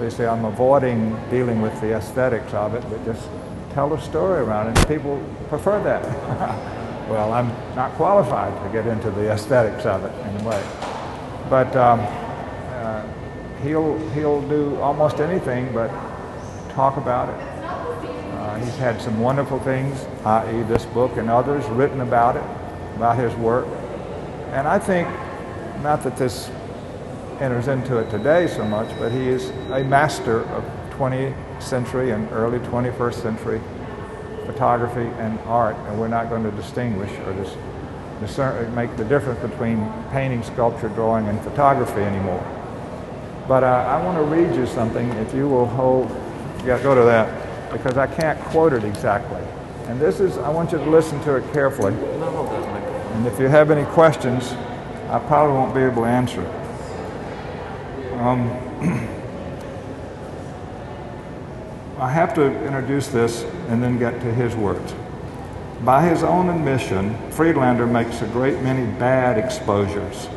So 0.00 0.04
you 0.04 0.10
see, 0.10 0.24
I'm 0.24 0.46
avoiding 0.46 1.14
dealing 1.28 1.60
with 1.60 1.78
the 1.82 1.92
aesthetics 1.92 2.54
of 2.54 2.74
it, 2.74 2.82
but 2.88 3.04
just 3.04 3.28
tell 3.74 3.92
a 3.92 4.00
story 4.00 4.40
around 4.40 4.68
it. 4.68 4.78
And 4.78 4.88
people 4.88 5.22
prefer 5.50 5.78
that. 5.82 6.02
well, 7.10 7.34
I'm 7.34 7.48
not 7.76 7.92
qualified 7.96 8.50
to 8.64 8.72
get 8.72 8.86
into 8.86 9.10
the 9.10 9.30
aesthetics 9.30 9.84
of 9.84 10.02
it 10.06 10.26
in 10.26 10.40
a 10.40 10.48
way. 10.48 10.66
But 11.50 11.76
um, 11.76 12.00
uh, 12.00 13.06
he'll, 13.62 13.98
he'll 14.12 14.40
do 14.48 14.80
almost 14.80 15.20
anything 15.20 15.70
but 15.74 15.88
talk 16.70 16.96
about 16.96 17.28
it. 17.28 17.38
Uh, 18.38 18.54
he's 18.56 18.76
had 18.78 19.02
some 19.02 19.20
wonderful 19.20 19.60
things, 19.60 20.06
i.e. 20.24 20.62
this 20.62 20.86
book 20.86 21.18
and 21.18 21.28
others, 21.28 21.66
written 21.66 22.00
about 22.00 22.36
it, 22.36 22.96
about 22.96 23.18
his 23.18 23.34
work. 23.34 23.66
And 24.52 24.66
I 24.66 24.78
think, 24.78 25.06
not 25.82 26.02
that 26.04 26.16
this 26.16 26.50
enters 27.40 27.68
into 27.68 27.98
it 27.98 28.10
today 28.10 28.46
so 28.46 28.64
much, 28.64 28.88
but 28.98 29.10
he 29.10 29.28
is 29.28 29.50
a 29.70 29.82
master 29.82 30.40
of 30.50 30.64
20th 30.90 31.62
century 31.62 32.10
and 32.10 32.30
early 32.32 32.58
21st 32.58 33.14
century 33.14 33.60
photography 34.44 35.08
and 35.18 35.38
art, 35.40 35.76
and 35.88 35.98
we're 35.98 36.08
not 36.08 36.28
going 36.28 36.42
to 36.42 36.50
distinguish 36.52 37.10
or 37.20 37.32
dis 37.34 37.54
discern, 38.20 38.74
make 38.74 38.94
the 38.98 39.04
difference 39.04 39.40
between 39.40 39.90
painting, 40.10 40.42
sculpture, 40.42 40.90
drawing, 40.90 41.26
and 41.28 41.40
photography 41.40 42.02
anymore. 42.02 42.44
But 43.48 43.64
uh, 43.64 43.66
I 43.66 44.04
want 44.04 44.18
to 44.18 44.24
read 44.24 44.54
you 44.54 44.66
something, 44.66 45.08
if 45.12 45.32
you 45.32 45.48
will 45.48 45.64
hold, 45.64 46.10
yeah, 46.66 46.78
go 46.82 46.94
to 46.94 47.02
that, 47.04 47.72
because 47.72 47.96
I 47.96 48.06
can't 48.06 48.38
quote 48.50 48.74
it 48.74 48.84
exactly. 48.84 49.40
And 49.86 49.98
this 49.98 50.20
is, 50.20 50.36
I 50.36 50.50
want 50.50 50.70
you 50.72 50.78
to 50.78 50.90
listen 50.90 51.18
to 51.24 51.36
it 51.36 51.52
carefully. 51.54 51.94
And 51.94 53.26
if 53.26 53.40
you 53.40 53.48
have 53.48 53.70
any 53.70 53.86
questions, 53.92 54.52
I 55.08 55.18
probably 55.26 55.54
won't 55.54 55.74
be 55.74 55.80
able 55.80 56.02
to 56.02 56.08
answer 56.08 56.42
it. 56.42 56.59
Um, 58.20 58.50
I 61.98 62.10
have 62.10 62.34
to 62.34 62.42
introduce 62.66 63.08
this 63.08 63.44
and 63.68 63.82
then 63.82 63.98
get 63.98 64.20
to 64.20 64.34
his 64.34 64.54
words. 64.54 64.94
By 65.84 66.06
his 66.06 66.22
own 66.22 66.50
admission, 66.50 67.16
Friedlander 67.30 67.86
makes 67.86 68.20
a 68.20 68.26
great 68.26 68.60
many 68.60 68.84
bad 68.98 69.38
exposures, 69.38 70.28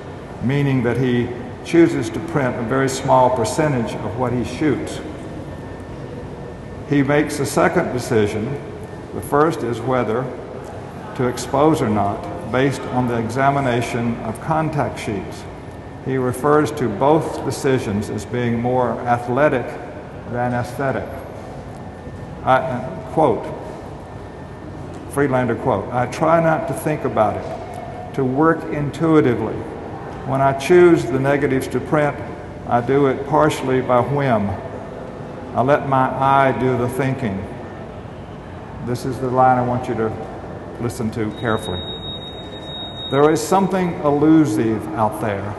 meaning 0.43 0.81
that 0.83 0.95
he 0.95 1.27
chooses 1.65 2.09
to 2.11 2.21
print 2.21 2.55
a 2.55 2.61
very 2.63 2.87
small 2.87 3.29
percentage 3.35 3.93
of 3.95 4.17
what 4.17 4.31
he 4.31 4.45
shoots. 4.45 5.01
He 6.89 7.03
makes 7.03 7.41
a 7.41 7.45
second 7.45 7.91
decision. 7.91 8.45
The 9.13 9.21
first 9.21 9.61
is 9.63 9.81
whether 9.81 10.23
to 11.17 11.27
expose 11.27 11.81
or 11.81 11.89
not, 11.89 12.49
based 12.49 12.81
on 12.93 13.09
the 13.09 13.17
examination 13.17 14.15
of 14.21 14.39
contact 14.39 14.97
sheets 14.97 15.43
he 16.05 16.17
refers 16.17 16.71
to 16.71 16.89
both 16.89 17.45
decisions 17.45 18.09
as 18.09 18.25
being 18.25 18.61
more 18.61 18.91
athletic 19.01 19.65
than 20.31 20.53
aesthetic. 20.53 21.07
I, 22.43 22.57
uh, 22.57 23.13
quote, 23.13 23.45
Friedlander 25.11 25.55
quote, 25.55 25.91
I 25.93 26.07
try 26.07 26.41
not 26.41 26.67
to 26.67 26.73
think 26.73 27.05
about 27.05 27.37
it, 27.37 28.15
to 28.15 28.25
work 28.25 28.63
intuitively. 28.73 29.53
When 30.25 30.41
I 30.41 30.53
choose 30.53 31.05
the 31.05 31.19
negatives 31.19 31.67
to 31.69 31.79
print, 31.79 32.17
I 32.67 32.81
do 32.81 33.07
it 33.07 33.27
partially 33.27 33.81
by 33.81 34.01
whim. 34.01 34.49
I 35.55 35.61
let 35.61 35.87
my 35.87 36.09
eye 36.09 36.57
do 36.59 36.77
the 36.77 36.89
thinking. 36.89 37.37
This 38.85 39.05
is 39.05 39.19
the 39.19 39.29
line 39.29 39.57
I 39.57 39.65
want 39.65 39.87
you 39.87 39.95
to 39.95 40.77
listen 40.81 41.11
to 41.11 41.31
carefully. 41.39 41.79
There 43.11 43.29
is 43.31 43.39
something 43.39 43.93
elusive 44.01 44.85
out 44.95 45.21
there 45.21 45.55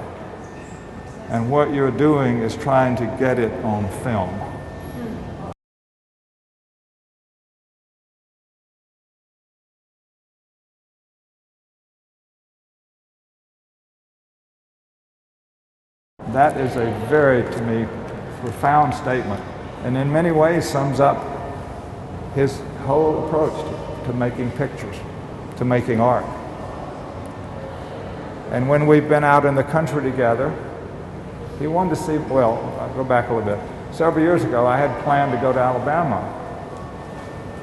and 1.28 1.50
what 1.50 1.72
you're 1.72 1.90
doing 1.90 2.38
is 2.38 2.56
trying 2.56 2.96
to 2.96 3.06
get 3.18 3.38
it 3.38 3.52
on 3.64 3.88
film. 4.02 4.40
That 16.32 16.56
is 16.56 16.74
a 16.76 16.86
very, 17.08 17.42
to 17.42 17.62
me, 17.62 17.86
profound 18.40 18.92
statement, 18.92 19.40
and 19.84 19.96
in 19.96 20.12
many 20.12 20.32
ways 20.32 20.68
sums 20.68 20.98
up 20.98 21.22
his 22.34 22.60
whole 22.84 23.24
approach 23.24 23.52
to, 23.52 24.06
to 24.06 24.12
making 24.12 24.50
pictures, 24.52 24.96
to 25.58 25.64
making 25.64 26.00
art. 26.00 26.24
And 28.50 28.68
when 28.68 28.86
we've 28.86 29.08
been 29.08 29.24
out 29.24 29.46
in 29.46 29.54
the 29.54 29.62
country 29.62 30.02
together, 30.02 30.52
he 31.58 31.66
wanted 31.66 31.90
to 31.90 31.96
see, 31.96 32.18
well, 32.18 32.58
I'll 32.80 32.94
go 32.94 33.04
back 33.04 33.28
a 33.28 33.34
little 33.34 33.56
bit. 33.56 33.94
Several 33.94 34.24
years 34.24 34.44
ago, 34.44 34.66
I 34.66 34.76
had 34.76 35.04
planned 35.04 35.32
to 35.32 35.38
go 35.38 35.52
to 35.52 35.58
Alabama 35.58 36.40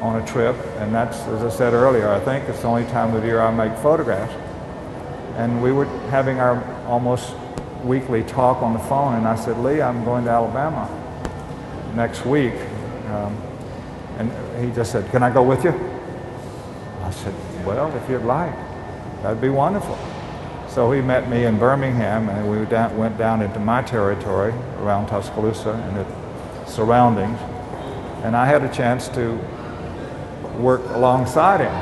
on 0.01 0.21
a 0.21 0.25
trip, 0.25 0.55
and 0.77 0.93
that's, 0.93 1.17
as 1.27 1.43
I 1.43 1.49
said 1.49 1.73
earlier, 1.73 2.09
I 2.09 2.19
think 2.19 2.47
it's 2.49 2.61
the 2.61 2.67
only 2.67 2.85
time 2.85 3.13
of 3.15 3.23
year 3.23 3.41
I 3.41 3.51
make 3.51 3.77
photographs. 3.79 4.33
And 5.37 5.61
we 5.61 5.71
were 5.71 5.85
having 6.09 6.39
our 6.39 6.63
almost 6.85 7.35
weekly 7.83 8.23
talk 8.23 8.61
on 8.61 8.73
the 8.73 8.79
phone, 8.79 9.15
and 9.15 9.27
I 9.27 9.35
said, 9.35 9.57
Lee, 9.59 9.81
I'm 9.81 10.03
going 10.05 10.25
to 10.25 10.31
Alabama 10.31 10.89
next 11.95 12.25
week. 12.25 12.53
Um, 13.07 13.37
and 14.17 14.63
he 14.63 14.73
just 14.75 14.91
said, 14.91 15.09
Can 15.11 15.23
I 15.23 15.33
go 15.33 15.43
with 15.43 15.63
you? 15.63 15.71
I 17.01 17.11
said, 17.11 17.33
Well, 17.65 17.95
if 17.95 18.09
you'd 18.09 18.23
like, 18.23 18.53
that'd 19.21 19.41
be 19.41 19.49
wonderful. 19.49 19.97
So 20.73 20.89
he 20.93 21.01
met 21.01 21.29
me 21.29 21.43
in 21.43 21.59
Birmingham, 21.59 22.29
and 22.29 22.49
we 22.49 22.59
went 22.97 23.17
down 23.17 23.41
into 23.41 23.59
my 23.59 23.81
territory 23.81 24.53
around 24.79 25.07
Tuscaloosa 25.07 25.71
and 25.73 25.97
its 25.97 26.73
surroundings. 26.73 27.37
And 28.23 28.37
I 28.37 28.45
had 28.45 28.63
a 28.63 28.73
chance 28.73 29.09
to 29.09 29.33
work 30.57 30.79
alongside 30.91 31.59
him, 31.59 31.73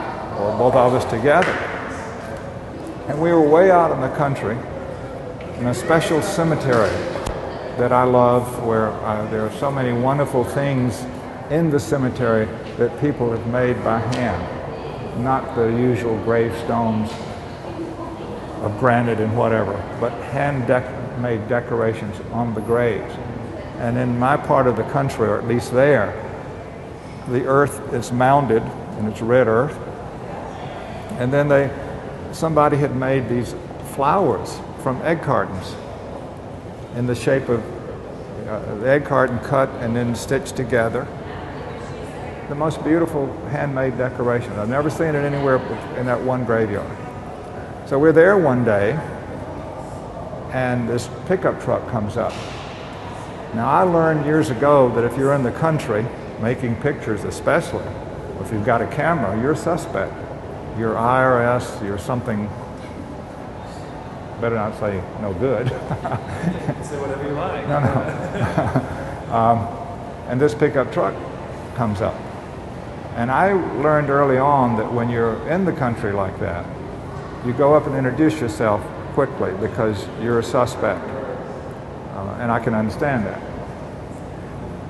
or 0.41 0.57
both 0.57 0.73
of 0.73 0.95
us 0.95 1.05
together. 1.05 1.51
And 3.07 3.21
we 3.21 3.31
were 3.31 3.47
way 3.47 3.69
out 3.69 3.91
in 3.91 4.01
the 4.01 4.09
country 4.15 4.57
in 5.59 5.67
a 5.67 5.73
special 5.75 6.23
cemetery 6.23 6.89
that 7.77 7.91
I 7.91 8.05
love, 8.05 8.65
where 8.65 8.87
uh, 8.87 9.29
there 9.29 9.45
are 9.45 9.53
so 9.57 9.69
many 9.69 9.93
wonderful 9.93 10.43
things 10.43 11.05
in 11.51 11.69
the 11.69 11.79
cemetery 11.79 12.47
that 12.77 12.99
people 12.99 13.29
have 13.29 13.45
made 13.45 13.83
by 13.83 13.99
hand, 13.99 15.23
not 15.23 15.55
the 15.55 15.67
usual 15.67 16.17
gravestones 16.23 17.11
of 18.61 18.77
granite 18.79 19.19
and 19.19 19.37
whatever, 19.37 19.73
but 19.99 20.11
hand 20.31 20.63
dec 20.63 21.19
made 21.19 21.47
decorations 21.47 22.15
on 22.31 22.53
the 22.53 22.61
graves. 22.61 23.13
And 23.77 23.97
in 23.97 24.17
my 24.19 24.37
part 24.37 24.67
of 24.67 24.75
the 24.75 24.83
country, 24.83 25.27
or 25.27 25.37
at 25.37 25.47
least 25.47 25.71
there, 25.71 26.13
the 27.29 27.45
earth 27.45 27.93
is 27.93 28.11
mounded, 28.11 28.63
and 28.97 29.07
it's 29.07 29.21
red 29.21 29.47
earth. 29.47 29.77
And 31.19 31.31
then 31.31 31.47
they, 31.47 31.69
somebody 32.31 32.77
had 32.77 32.95
made 32.95 33.29
these 33.29 33.55
flowers 33.93 34.59
from 34.81 35.01
egg 35.03 35.21
cartons 35.21 35.75
in 36.95 37.05
the 37.05 37.15
shape 37.15 37.49
of 37.49 37.63
uh, 38.47 38.75
the 38.75 38.89
egg 38.89 39.05
carton 39.05 39.39
cut 39.39 39.69
and 39.81 39.95
then 39.95 40.15
stitched 40.15 40.55
together. 40.55 41.07
The 42.49 42.55
most 42.55 42.83
beautiful 42.83 43.31
handmade 43.49 43.97
decoration. 43.97 44.51
I've 44.53 44.69
never 44.69 44.89
seen 44.89 45.09
it 45.09 45.23
anywhere 45.23 45.57
in 45.97 46.07
that 46.07 46.19
one 46.19 46.45
graveyard. 46.45 47.08
So 47.89 47.97
we're 47.97 48.11
there 48.11 48.37
one 48.37 48.63
day, 48.63 48.91
and 50.53 50.87
this 50.87 51.09
pickup 51.25 51.59
truck 51.59 51.89
comes 51.89 52.17
up. 52.17 52.33
Now, 53.55 53.67
I 53.67 53.81
learned 53.81 54.27
years 54.27 54.51
ago 54.51 54.93
that 54.93 55.03
if 55.03 55.17
you're 55.17 55.33
in 55.33 55.41
the 55.41 55.51
country, 55.53 56.05
making 56.39 56.75
pictures 56.83 57.23
especially, 57.23 57.83
if 58.41 58.51
you've 58.51 58.63
got 58.63 58.83
a 58.83 58.87
camera, 58.89 59.41
you're 59.41 59.53
a 59.53 59.57
suspect. 59.57 60.13
You're 60.77 60.93
IRS, 60.93 61.83
you're 61.83 61.97
something, 61.97 62.47
better 64.39 64.53
not 64.53 64.79
say 64.79 65.03
no 65.19 65.33
good. 65.33 65.69
say 65.69 66.99
whatever 67.01 67.27
you 67.27 67.33
like. 67.33 67.67
No, 67.67 67.79
no. 67.79 69.33
um, 69.35 70.29
and 70.29 70.39
this 70.39 70.53
pickup 70.53 70.93
truck 70.93 71.15
comes 71.73 72.01
up. 72.01 72.13
And 73.15 73.31
I 73.31 73.53
learned 73.81 74.11
early 74.11 74.37
on 74.37 74.77
that 74.77 74.93
when 74.93 75.09
you're 75.09 75.41
in 75.49 75.65
the 75.65 75.73
country 75.73 76.11
like 76.11 76.39
that, 76.39 76.67
you 77.45 77.53
go 77.53 77.73
up 77.73 77.87
and 77.87 77.95
introduce 77.95 78.39
yourself 78.39 78.81
quickly 79.13 79.53
because 79.59 80.05
you're 80.21 80.39
a 80.39 80.43
suspect. 80.43 81.03
Uh, 82.15 82.37
and 82.39 82.51
I 82.51 82.59
can 82.59 82.73
understand 82.73 83.25
that. 83.25 83.41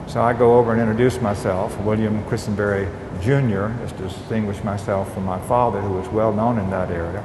So 0.09 0.21
I 0.21 0.33
go 0.33 0.57
over 0.57 0.71
and 0.71 0.81
introduce 0.81 1.21
myself, 1.21 1.79
William 1.81 2.23
Christenberry 2.25 2.87
Jr., 3.21 3.67
just 3.83 3.97
to 3.97 4.03
distinguish 4.03 4.63
myself 4.63 5.13
from 5.13 5.25
my 5.25 5.39
father, 5.41 5.79
who 5.81 5.93
was 5.93 6.07
well 6.09 6.33
known 6.33 6.57
in 6.57 6.69
that 6.71 6.89
area. 6.89 7.23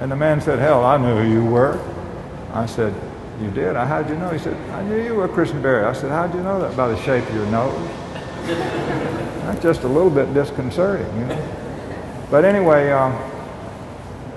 And 0.00 0.10
the 0.10 0.16
man 0.16 0.40
said, 0.40 0.58
Hell, 0.58 0.84
I 0.84 0.96
knew 0.96 1.22
who 1.22 1.30
you 1.30 1.44
were. 1.44 1.80
I 2.52 2.66
said, 2.66 2.92
You 3.40 3.50
did? 3.52 3.76
How'd 3.76 4.08
you 4.08 4.16
know? 4.16 4.30
He 4.30 4.38
said, 4.38 4.56
I 4.72 4.82
knew 4.82 5.00
you 5.00 5.14
were 5.14 5.28
Christenberry. 5.28 5.84
I 5.84 5.92
said, 5.92 6.10
How'd 6.10 6.34
you 6.34 6.42
know 6.42 6.60
that? 6.60 6.76
By 6.76 6.88
the 6.88 7.00
shape 7.02 7.24
of 7.28 7.34
your 7.34 7.46
nose. 7.46 7.88
That's 9.46 9.62
just 9.62 9.82
a 9.82 9.88
little 9.88 10.10
bit 10.10 10.34
disconcerting, 10.34 11.06
you 11.18 11.26
know. 11.26 11.58
But 12.30 12.44
anyway, 12.44 12.90
um, 12.90 13.12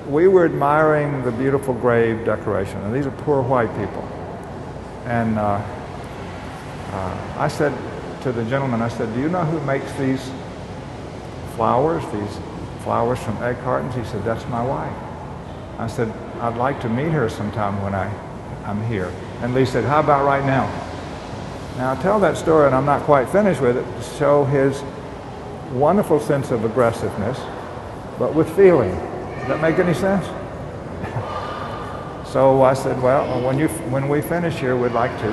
we 0.09 0.27
were 0.27 0.43
admiring 0.43 1.23
the 1.23 1.31
beautiful 1.31 1.73
grave 1.75 2.25
decoration, 2.25 2.77
and 2.81 2.95
these 2.95 3.05
are 3.05 3.11
poor 3.11 3.43
white 3.43 3.69
people. 3.77 4.01
And 5.05 5.37
uh, 5.37 5.63
uh, 6.91 7.35
I 7.37 7.47
said 7.47 7.71
to 8.23 8.31
the 8.31 8.43
gentleman, 8.45 8.81
I 8.81 8.89
said, 8.89 9.13
Do 9.13 9.21
you 9.21 9.29
know 9.29 9.45
who 9.45 9.63
makes 9.65 9.91
these 9.93 10.31
flowers, 11.55 12.03
these 12.11 12.39
flowers 12.83 13.19
from 13.19 13.37
egg 13.43 13.59
cartons? 13.59 13.93
He 13.93 14.03
said, 14.03 14.23
That's 14.23 14.47
my 14.47 14.65
wife. 14.65 14.95
I 15.77 15.85
said, 15.85 16.09
I'd 16.41 16.57
like 16.57 16.81
to 16.81 16.89
meet 16.89 17.11
her 17.11 17.29
sometime 17.29 17.79
when 17.83 17.93
I, 17.93 18.11
I'm 18.65 18.83
here. 18.87 19.13
And 19.41 19.53
Lee 19.53 19.65
said, 19.65 19.83
How 19.83 19.99
about 19.99 20.25
right 20.25 20.43
now? 20.43 20.65
Now, 21.77 21.93
I 21.93 22.01
tell 22.01 22.19
that 22.21 22.35
story, 22.35 22.65
and 22.65 22.75
I'm 22.75 22.85
not 22.85 23.03
quite 23.03 23.29
finished 23.29 23.61
with 23.61 23.77
it, 23.77 23.83
to 23.83 24.17
show 24.17 24.43
his 24.45 24.81
wonderful 25.71 26.19
sense 26.19 26.49
of 26.49 26.65
aggressiveness, 26.65 27.39
but 28.17 28.33
with 28.33 28.53
feeling. 28.55 28.99
Does 29.39 29.47
that 29.47 29.61
make 29.61 29.79
any 29.79 29.93
sense? 29.93 30.25
so 32.29 32.61
I 32.61 32.73
said, 32.73 33.01
Well, 33.01 33.41
when, 33.41 33.57
you, 33.57 33.67
when 33.89 34.09
we 34.09 34.21
finish 34.21 34.55
here, 34.55 34.75
we'd 34.75 34.91
like 34.91 35.17
to 35.21 35.31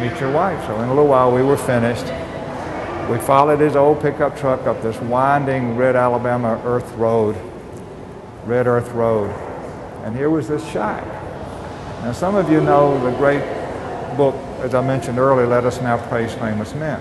meet 0.00 0.20
your 0.20 0.32
wife. 0.32 0.64
So 0.66 0.74
in 0.80 0.84
a 0.84 0.88
little 0.88 1.08
while, 1.08 1.32
we 1.32 1.42
were 1.42 1.56
finished. 1.56 2.06
We 3.10 3.18
followed 3.18 3.60
his 3.60 3.76
old 3.76 4.00
pickup 4.00 4.36
truck 4.36 4.66
up 4.66 4.82
this 4.82 4.98
winding 5.00 5.76
red 5.76 5.96
Alabama 5.96 6.60
earth 6.64 6.90
road, 6.92 7.36
red 8.44 8.66
earth 8.66 8.90
road. 8.92 9.30
And 10.04 10.16
here 10.16 10.30
was 10.30 10.46
this 10.46 10.64
shack. 10.70 11.04
Now, 12.02 12.12
some 12.12 12.36
of 12.36 12.50
you 12.50 12.60
know 12.60 13.02
the 13.04 13.16
great 13.18 13.42
book, 14.16 14.34
as 14.60 14.74
I 14.74 14.80
mentioned 14.86 15.18
earlier, 15.18 15.46
Let 15.46 15.64
Us 15.64 15.80
Now 15.80 15.96
Praise 16.08 16.34
Famous 16.34 16.74
Men. 16.74 17.00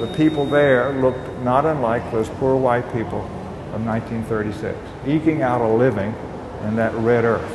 The 0.00 0.12
people 0.16 0.44
there 0.44 0.92
looked 0.92 1.40
not 1.40 1.64
unlike 1.64 2.10
those 2.12 2.28
poor 2.28 2.56
white 2.56 2.92
people 2.92 3.28
of 3.74 3.84
1936, 3.84 4.78
eking 5.06 5.42
out 5.42 5.60
a 5.60 5.68
living 5.68 6.14
in 6.62 6.76
that 6.76 6.94
red 6.94 7.24
earth. 7.24 7.50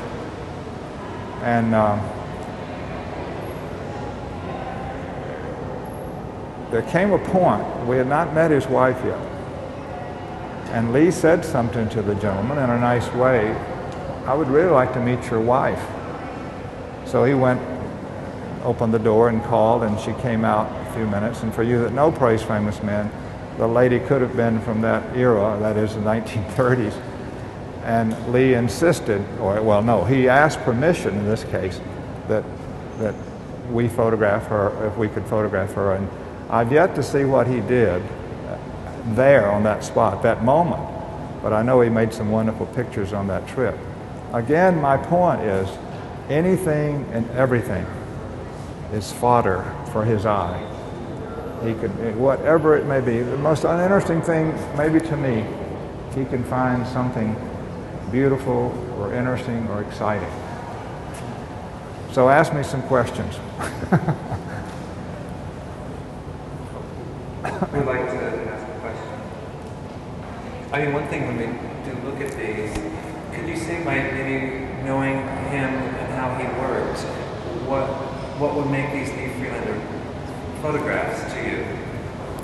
And 1.41 1.73
um, 1.73 1.99
there 6.71 6.81
came 6.83 7.13
a 7.13 7.19
point, 7.19 7.87
we 7.87 7.97
had 7.97 8.07
not 8.07 8.33
met 8.33 8.51
his 8.51 8.67
wife 8.67 8.99
yet. 9.05 9.19
And 10.71 10.93
Lee 10.93 11.09
said 11.09 11.43
something 11.43 11.89
to 11.89 12.01
the 12.01 12.15
gentleman 12.15 12.57
in 12.59 12.69
a 12.69 12.79
nice 12.79 13.11
way, 13.13 13.51
I 14.25 14.33
would 14.35 14.49
really 14.49 14.69
like 14.69 14.93
to 14.93 14.99
meet 14.99 15.31
your 15.31 15.41
wife. 15.41 15.83
So 17.07 17.23
he 17.23 17.33
went, 17.33 17.59
opened 18.63 18.93
the 18.93 18.99
door 18.99 19.29
and 19.29 19.41
called, 19.45 19.83
and 19.83 19.99
she 19.99 20.13
came 20.21 20.45
out 20.45 20.69
a 20.87 20.93
few 20.93 21.07
minutes. 21.07 21.41
And 21.41 21.51
for 21.55 21.63
you 21.63 21.79
that 21.79 21.93
know 21.93 22.11
Praise 22.11 22.43
Famous 22.43 22.83
Men, 22.83 23.09
the 23.59 23.67
lady 23.67 23.99
could 23.99 24.21
have 24.21 24.37
been 24.37 24.61
from 24.61 24.79
that 24.81 25.17
era, 25.17 25.57
that 25.59 25.75
is 25.75 25.93
the 25.93 25.99
1930s. 25.99 26.93
And 27.83 28.31
Lee 28.31 28.53
insisted, 28.53 29.21
or 29.41 29.61
well, 29.61 29.81
no, 29.81 30.05
he 30.05 30.29
asked 30.29 30.59
permission 30.61 31.17
in 31.17 31.25
this 31.25 31.43
case 31.43 31.81
that, 32.29 32.45
that 32.99 33.13
we 33.69 33.89
photograph 33.89 34.47
her, 34.47 34.87
if 34.87 34.97
we 34.97 35.09
could 35.09 35.25
photograph 35.25 35.73
her. 35.73 35.95
And 35.95 36.09
I've 36.49 36.71
yet 36.71 36.95
to 36.95 37.03
see 37.03 37.25
what 37.25 37.47
he 37.47 37.59
did 37.59 38.01
there 39.07 39.51
on 39.51 39.63
that 39.63 39.83
spot, 39.83 40.23
that 40.23 40.41
moment, 40.41 40.81
but 41.43 41.51
I 41.51 41.61
know 41.61 41.81
he 41.81 41.89
made 41.89 42.13
some 42.13 42.31
wonderful 42.31 42.65
pictures 42.67 43.11
on 43.11 43.27
that 43.27 43.45
trip. 43.45 43.77
Again, 44.31 44.79
my 44.79 44.95
point 44.95 45.41
is 45.41 45.69
anything 46.29 47.05
and 47.11 47.29
everything 47.31 47.85
is 48.93 49.11
fodder 49.11 49.65
for 49.91 50.05
his 50.05 50.25
eye. 50.25 50.78
He 51.63 51.73
could, 51.73 52.15
whatever 52.15 52.77
it 52.77 52.85
may 52.85 53.01
be, 53.01 53.21
the 53.21 53.37
most 53.37 53.65
uninteresting 53.65 54.21
thing, 54.21 54.53
maybe 54.77 54.99
to 54.99 55.17
me, 55.17 55.45
he 56.15 56.23
can 56.25 56.43
find 56.45 56.87
something 56.87 57.35
beautiful 58.11 58.73
or 58.97 59.13
interesting 59.13 59.67
or 59.67 59.81
exciting. 59.81 60.29
So 62.13 62.29
ask 62.29 62.53
me 62.53 62.63
some 62.63 62.81
questions. 62.83 63.35
I'd 67.43 67.85
like 67.85 68.05
to 68.07 68.17
ask 68.49 68.67
a 68.67 68.79
question. 68.79 69.09
I 70.71 70.85
mean, 70.85 70.93
one 70.93 71.07
thing 71.07 71.27
when 71.27 71.37
we 71.37 71.45
do 71.85 71.97
look 72.07 72.21
at 72.21 72.31
these, 72.37 72.73
could 73.33 73.47
you 73.47 73.57
say 73.57 73.83
by 73.83 73.99
maybe 74.11 74.65
knowing 74.85 75.17
him 75.49 75.73
and 75.73 76.13
how 76.13 76.35
he 76.35 76.45
works, 76.59 77.03
what 77.67 77.85
what 78.39 78.55
would 78.55 78.71
make 78.71 78.91
these 78.93 79.09
Lee 79.09 79.27
Friedlander 79.37 79.98
photographs 80.61 81.33
to 81.33 81.39
you? 81.39 81.63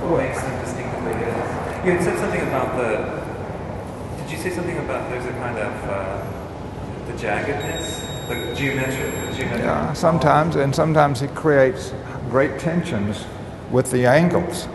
What 0.07 0.23
makes 0.23 0.41
them 0.41 0.63
distinctively 0.63 1.13
his? 1.13 1.85
You 1.85 1.91
had 1.91 2.03
said 2.03 2.17
something 2.17 2.41
about 2.41 2.77
the. 2.77 4.23
Did 4.23 4.31
you 4.31 4.37
say 4.37 4.51
something 4.51 4.77
about 4.77 5.09
there's 5.09 5.25
a 5.25 5.31
kind 5.31 5.57
of 5.57 5.89
uh, 5.89 7.07
the 7.07 7.13
jaggedness, 7.13 8.27
the 8.27 8.55
geometric, 8.55 9.13
the 9.13 9.37
geometric? 9.37 9.65
Yeah, 9.65 9.93
sometimes, 9.93 10.55
and 10.55 10.73
sometimes 10.73 11.21
it 11.21 11.35
creates 11.35 11.93
great 12.29 12.59
tensions 12.59 13.25
with 13.71 13.91
the 13.91 14.05
angles. 14.05 14.67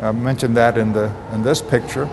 I 0.00 0.12
mentioned 0.12 0.56
that 0.56 0.76
in, 0.76 0.92
the, 0.92 1.14
in 1.32 1.42
this 1.42 1.62
picture. 1.62 2.06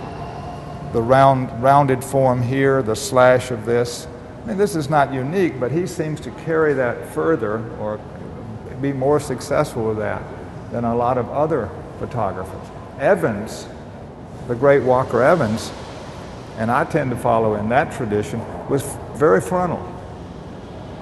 The 0.94 1.02
round, 1.02 1.64
rounded 1.64 2.04
form 2.04 2.42
here, 2.42 2.84
the 2.84 2.96
slash 2.96 3.52
of 3.52 3.66
this. 3.66 4.08
I 4.44 4.48
mean, 4.48 4.58
this 4.58 4.76
is 4.76 4.90
not 4.90 5.14
unique, 5.14 5.60
but 5.60 5.72
he 5.72 5.88
seems 5.88 6.20
to 6.22 6.32
carry 6.32 6.74
that 6.74 7.08
further 7.10 7.68
or 7.78 8.00
be 8.82 8.92
more 8.92 9.20
successful 9.20 9.88
with 9.90 9.98
that 10.00 10.22
than 10.72 10.86
a 10.86 10.96
lot 10.96 11.18
of 11.18 11.30
other 11.30 11.70
photographers. 12.00 12.68
Evans, 13.00 13.68
the 14.48 14.56
great 14.56 14.84
Walker 14.84 15.22
Evans, 15.22 15.72
and 16.58 16.72
I 16.72 16.84
tend 16.86 17.12
to 17.12 17.18
follow 17.18 17.56
in 17.56 17.70
that 17.70 17.92
tradition, 17.94 18.40
was 18.70 18.84
very 19.14 19.42
frontal. 19.42 19.88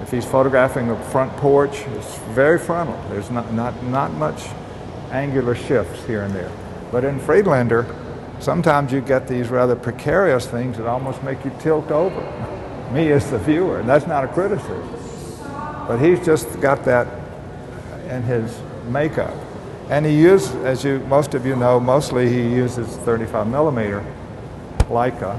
If 0.02 0.10
he's 0.10 0.24
photographing 0.24 0.90
a 0.90 1.02
front 1.10 1.30
porch, 1.36 1.82
it's 1.88 2.18
very 2.30 2.58
frontal. 2.58 2.98
There's 3.10 3.30
not, 3.30 3.52
not, 3.52 3.82
not 3.84 4.12
much 4.14 4.42
angular 5.10 5.54
shifts 5.54 6.04
here 6.06 6.22
and 6.22 6.34
there. 6.34 6.50
But 6.90 7.04
in 7.04 7.20
Friedlander, 7.20 7.86
sometimes 8.40 8.92
you 8.92 9.00
get 9.00 9.28
these 9.28 9.48
rather 9.48 9.76
precarious 9.76 10.46
things 10.46 10.78
that 10.78 10.86
almost 10.86 11.22
make 11.22 11.44
you 11.44 11.52
tilt 11.60 11.90
over. 11.90 12.20
Me 12.92 13.12
as 13.12 13.30
the 13.30 13.38
viewer, 13.38 13.78
and 13.78 13.88
that's 13.88 14.06
not 14.06 14.24
a 14.24 14.28
criticism. 14.28 14.88
But 15.86 15.98
he's 15.98 16.24
just 16.24 16.60
got 16.60 16.84
that 16.86 17.06
in 18.08 18.22
his 18.22 18.58
makeup. 18.88 19.34
And 19.90 20.06
he 20.06 20.16
uses, 20.16 20.54
as 20.64 20.84
you 20.84 21.00
most 21.00 21.34
of 21.34 21.44
you 21.44 21.56
know, 21.56 21.80
mostly 21.80 22.28
he 22.28 22.42
uses 22.42 22.86
35 22.98 23.48
millimeter 23.48 24.04
Leica. 24.88 25.36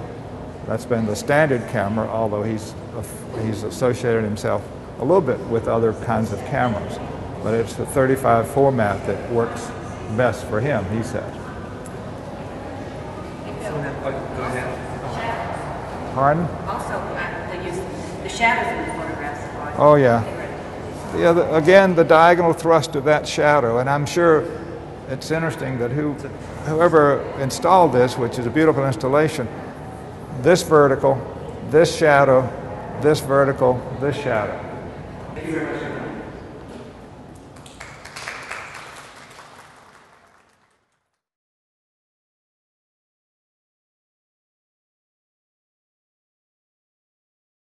That's 0.68 0.86
been 0.86 1.06
the 1.06 1.16
standard 1.16 1.66
camera, 1.70 2.06
although 2.10 2.44
he's 2.44 2.76
he's 3.44 3.64
associated 3.64 4.26
himself 4.26 4.62
a 5.00 5.06
little 5.06 5.22
bit 5.22 5.40
with 5.48 5.70
other 5.70 5.94
kinds 6.04 6.34
of 6.34 6.40
cameras. 6.48 7.00
But 7.42 7.54
it's 7.54 7.76
the 7.76 7.86
35 7.86 8.48
format 8.50 9.08
that 9.08 9.32
works 9.32 9.72
best 10.18 10.46
for 10.48 10.60
him, 10.60 10.84
he 10.96 11.02
says. 11.02 11.38
Pardon? 16.14 16.44
Also, 16.68 16.94
uh, 16.94 17.52
they 17.52 17.66
use 17.66 17.78
the 18.22 18.30
shadows 18.30 18.68
in 18.70 18.86
the 18.86 19.02
photographs. 19.02 19.80
Oh, 19.80 19.96
yeah. 19.96 20.41
Favorite. 21.12 21.36
Yeah, 21.36 21.58
again, 21.58 21.96
the 21.96 22.04
diagonal 22.04 22.54
thrust 22.54 22.96
of 22.96 23.04
that 23.06 23.28
shadow, 23.28 23.80
and 23.80 23.90
I'm 23.90 24.06
sure 24.06 24.46
it's 25.10 25.32
interesting 25.32 25.78
that 25.80 25.92
who, 25.92 26.14
whoever 26.66 27.22
installed 27.40 27.94
this, 27.94 28.18
which 28.18 28.40
is 28.40 28.46
a 28.46 28.50
beautiful 28.50 28.86
installation, 28.86 29.48
this 30.42 30.64
vertical, 30.64 31.20
this 31.70 31.96
shadow, 31.96 32.42
this 33.02 33.20
vertical, 33.20 33.82
this 34.00 34.16
shadow. 34.16 34.58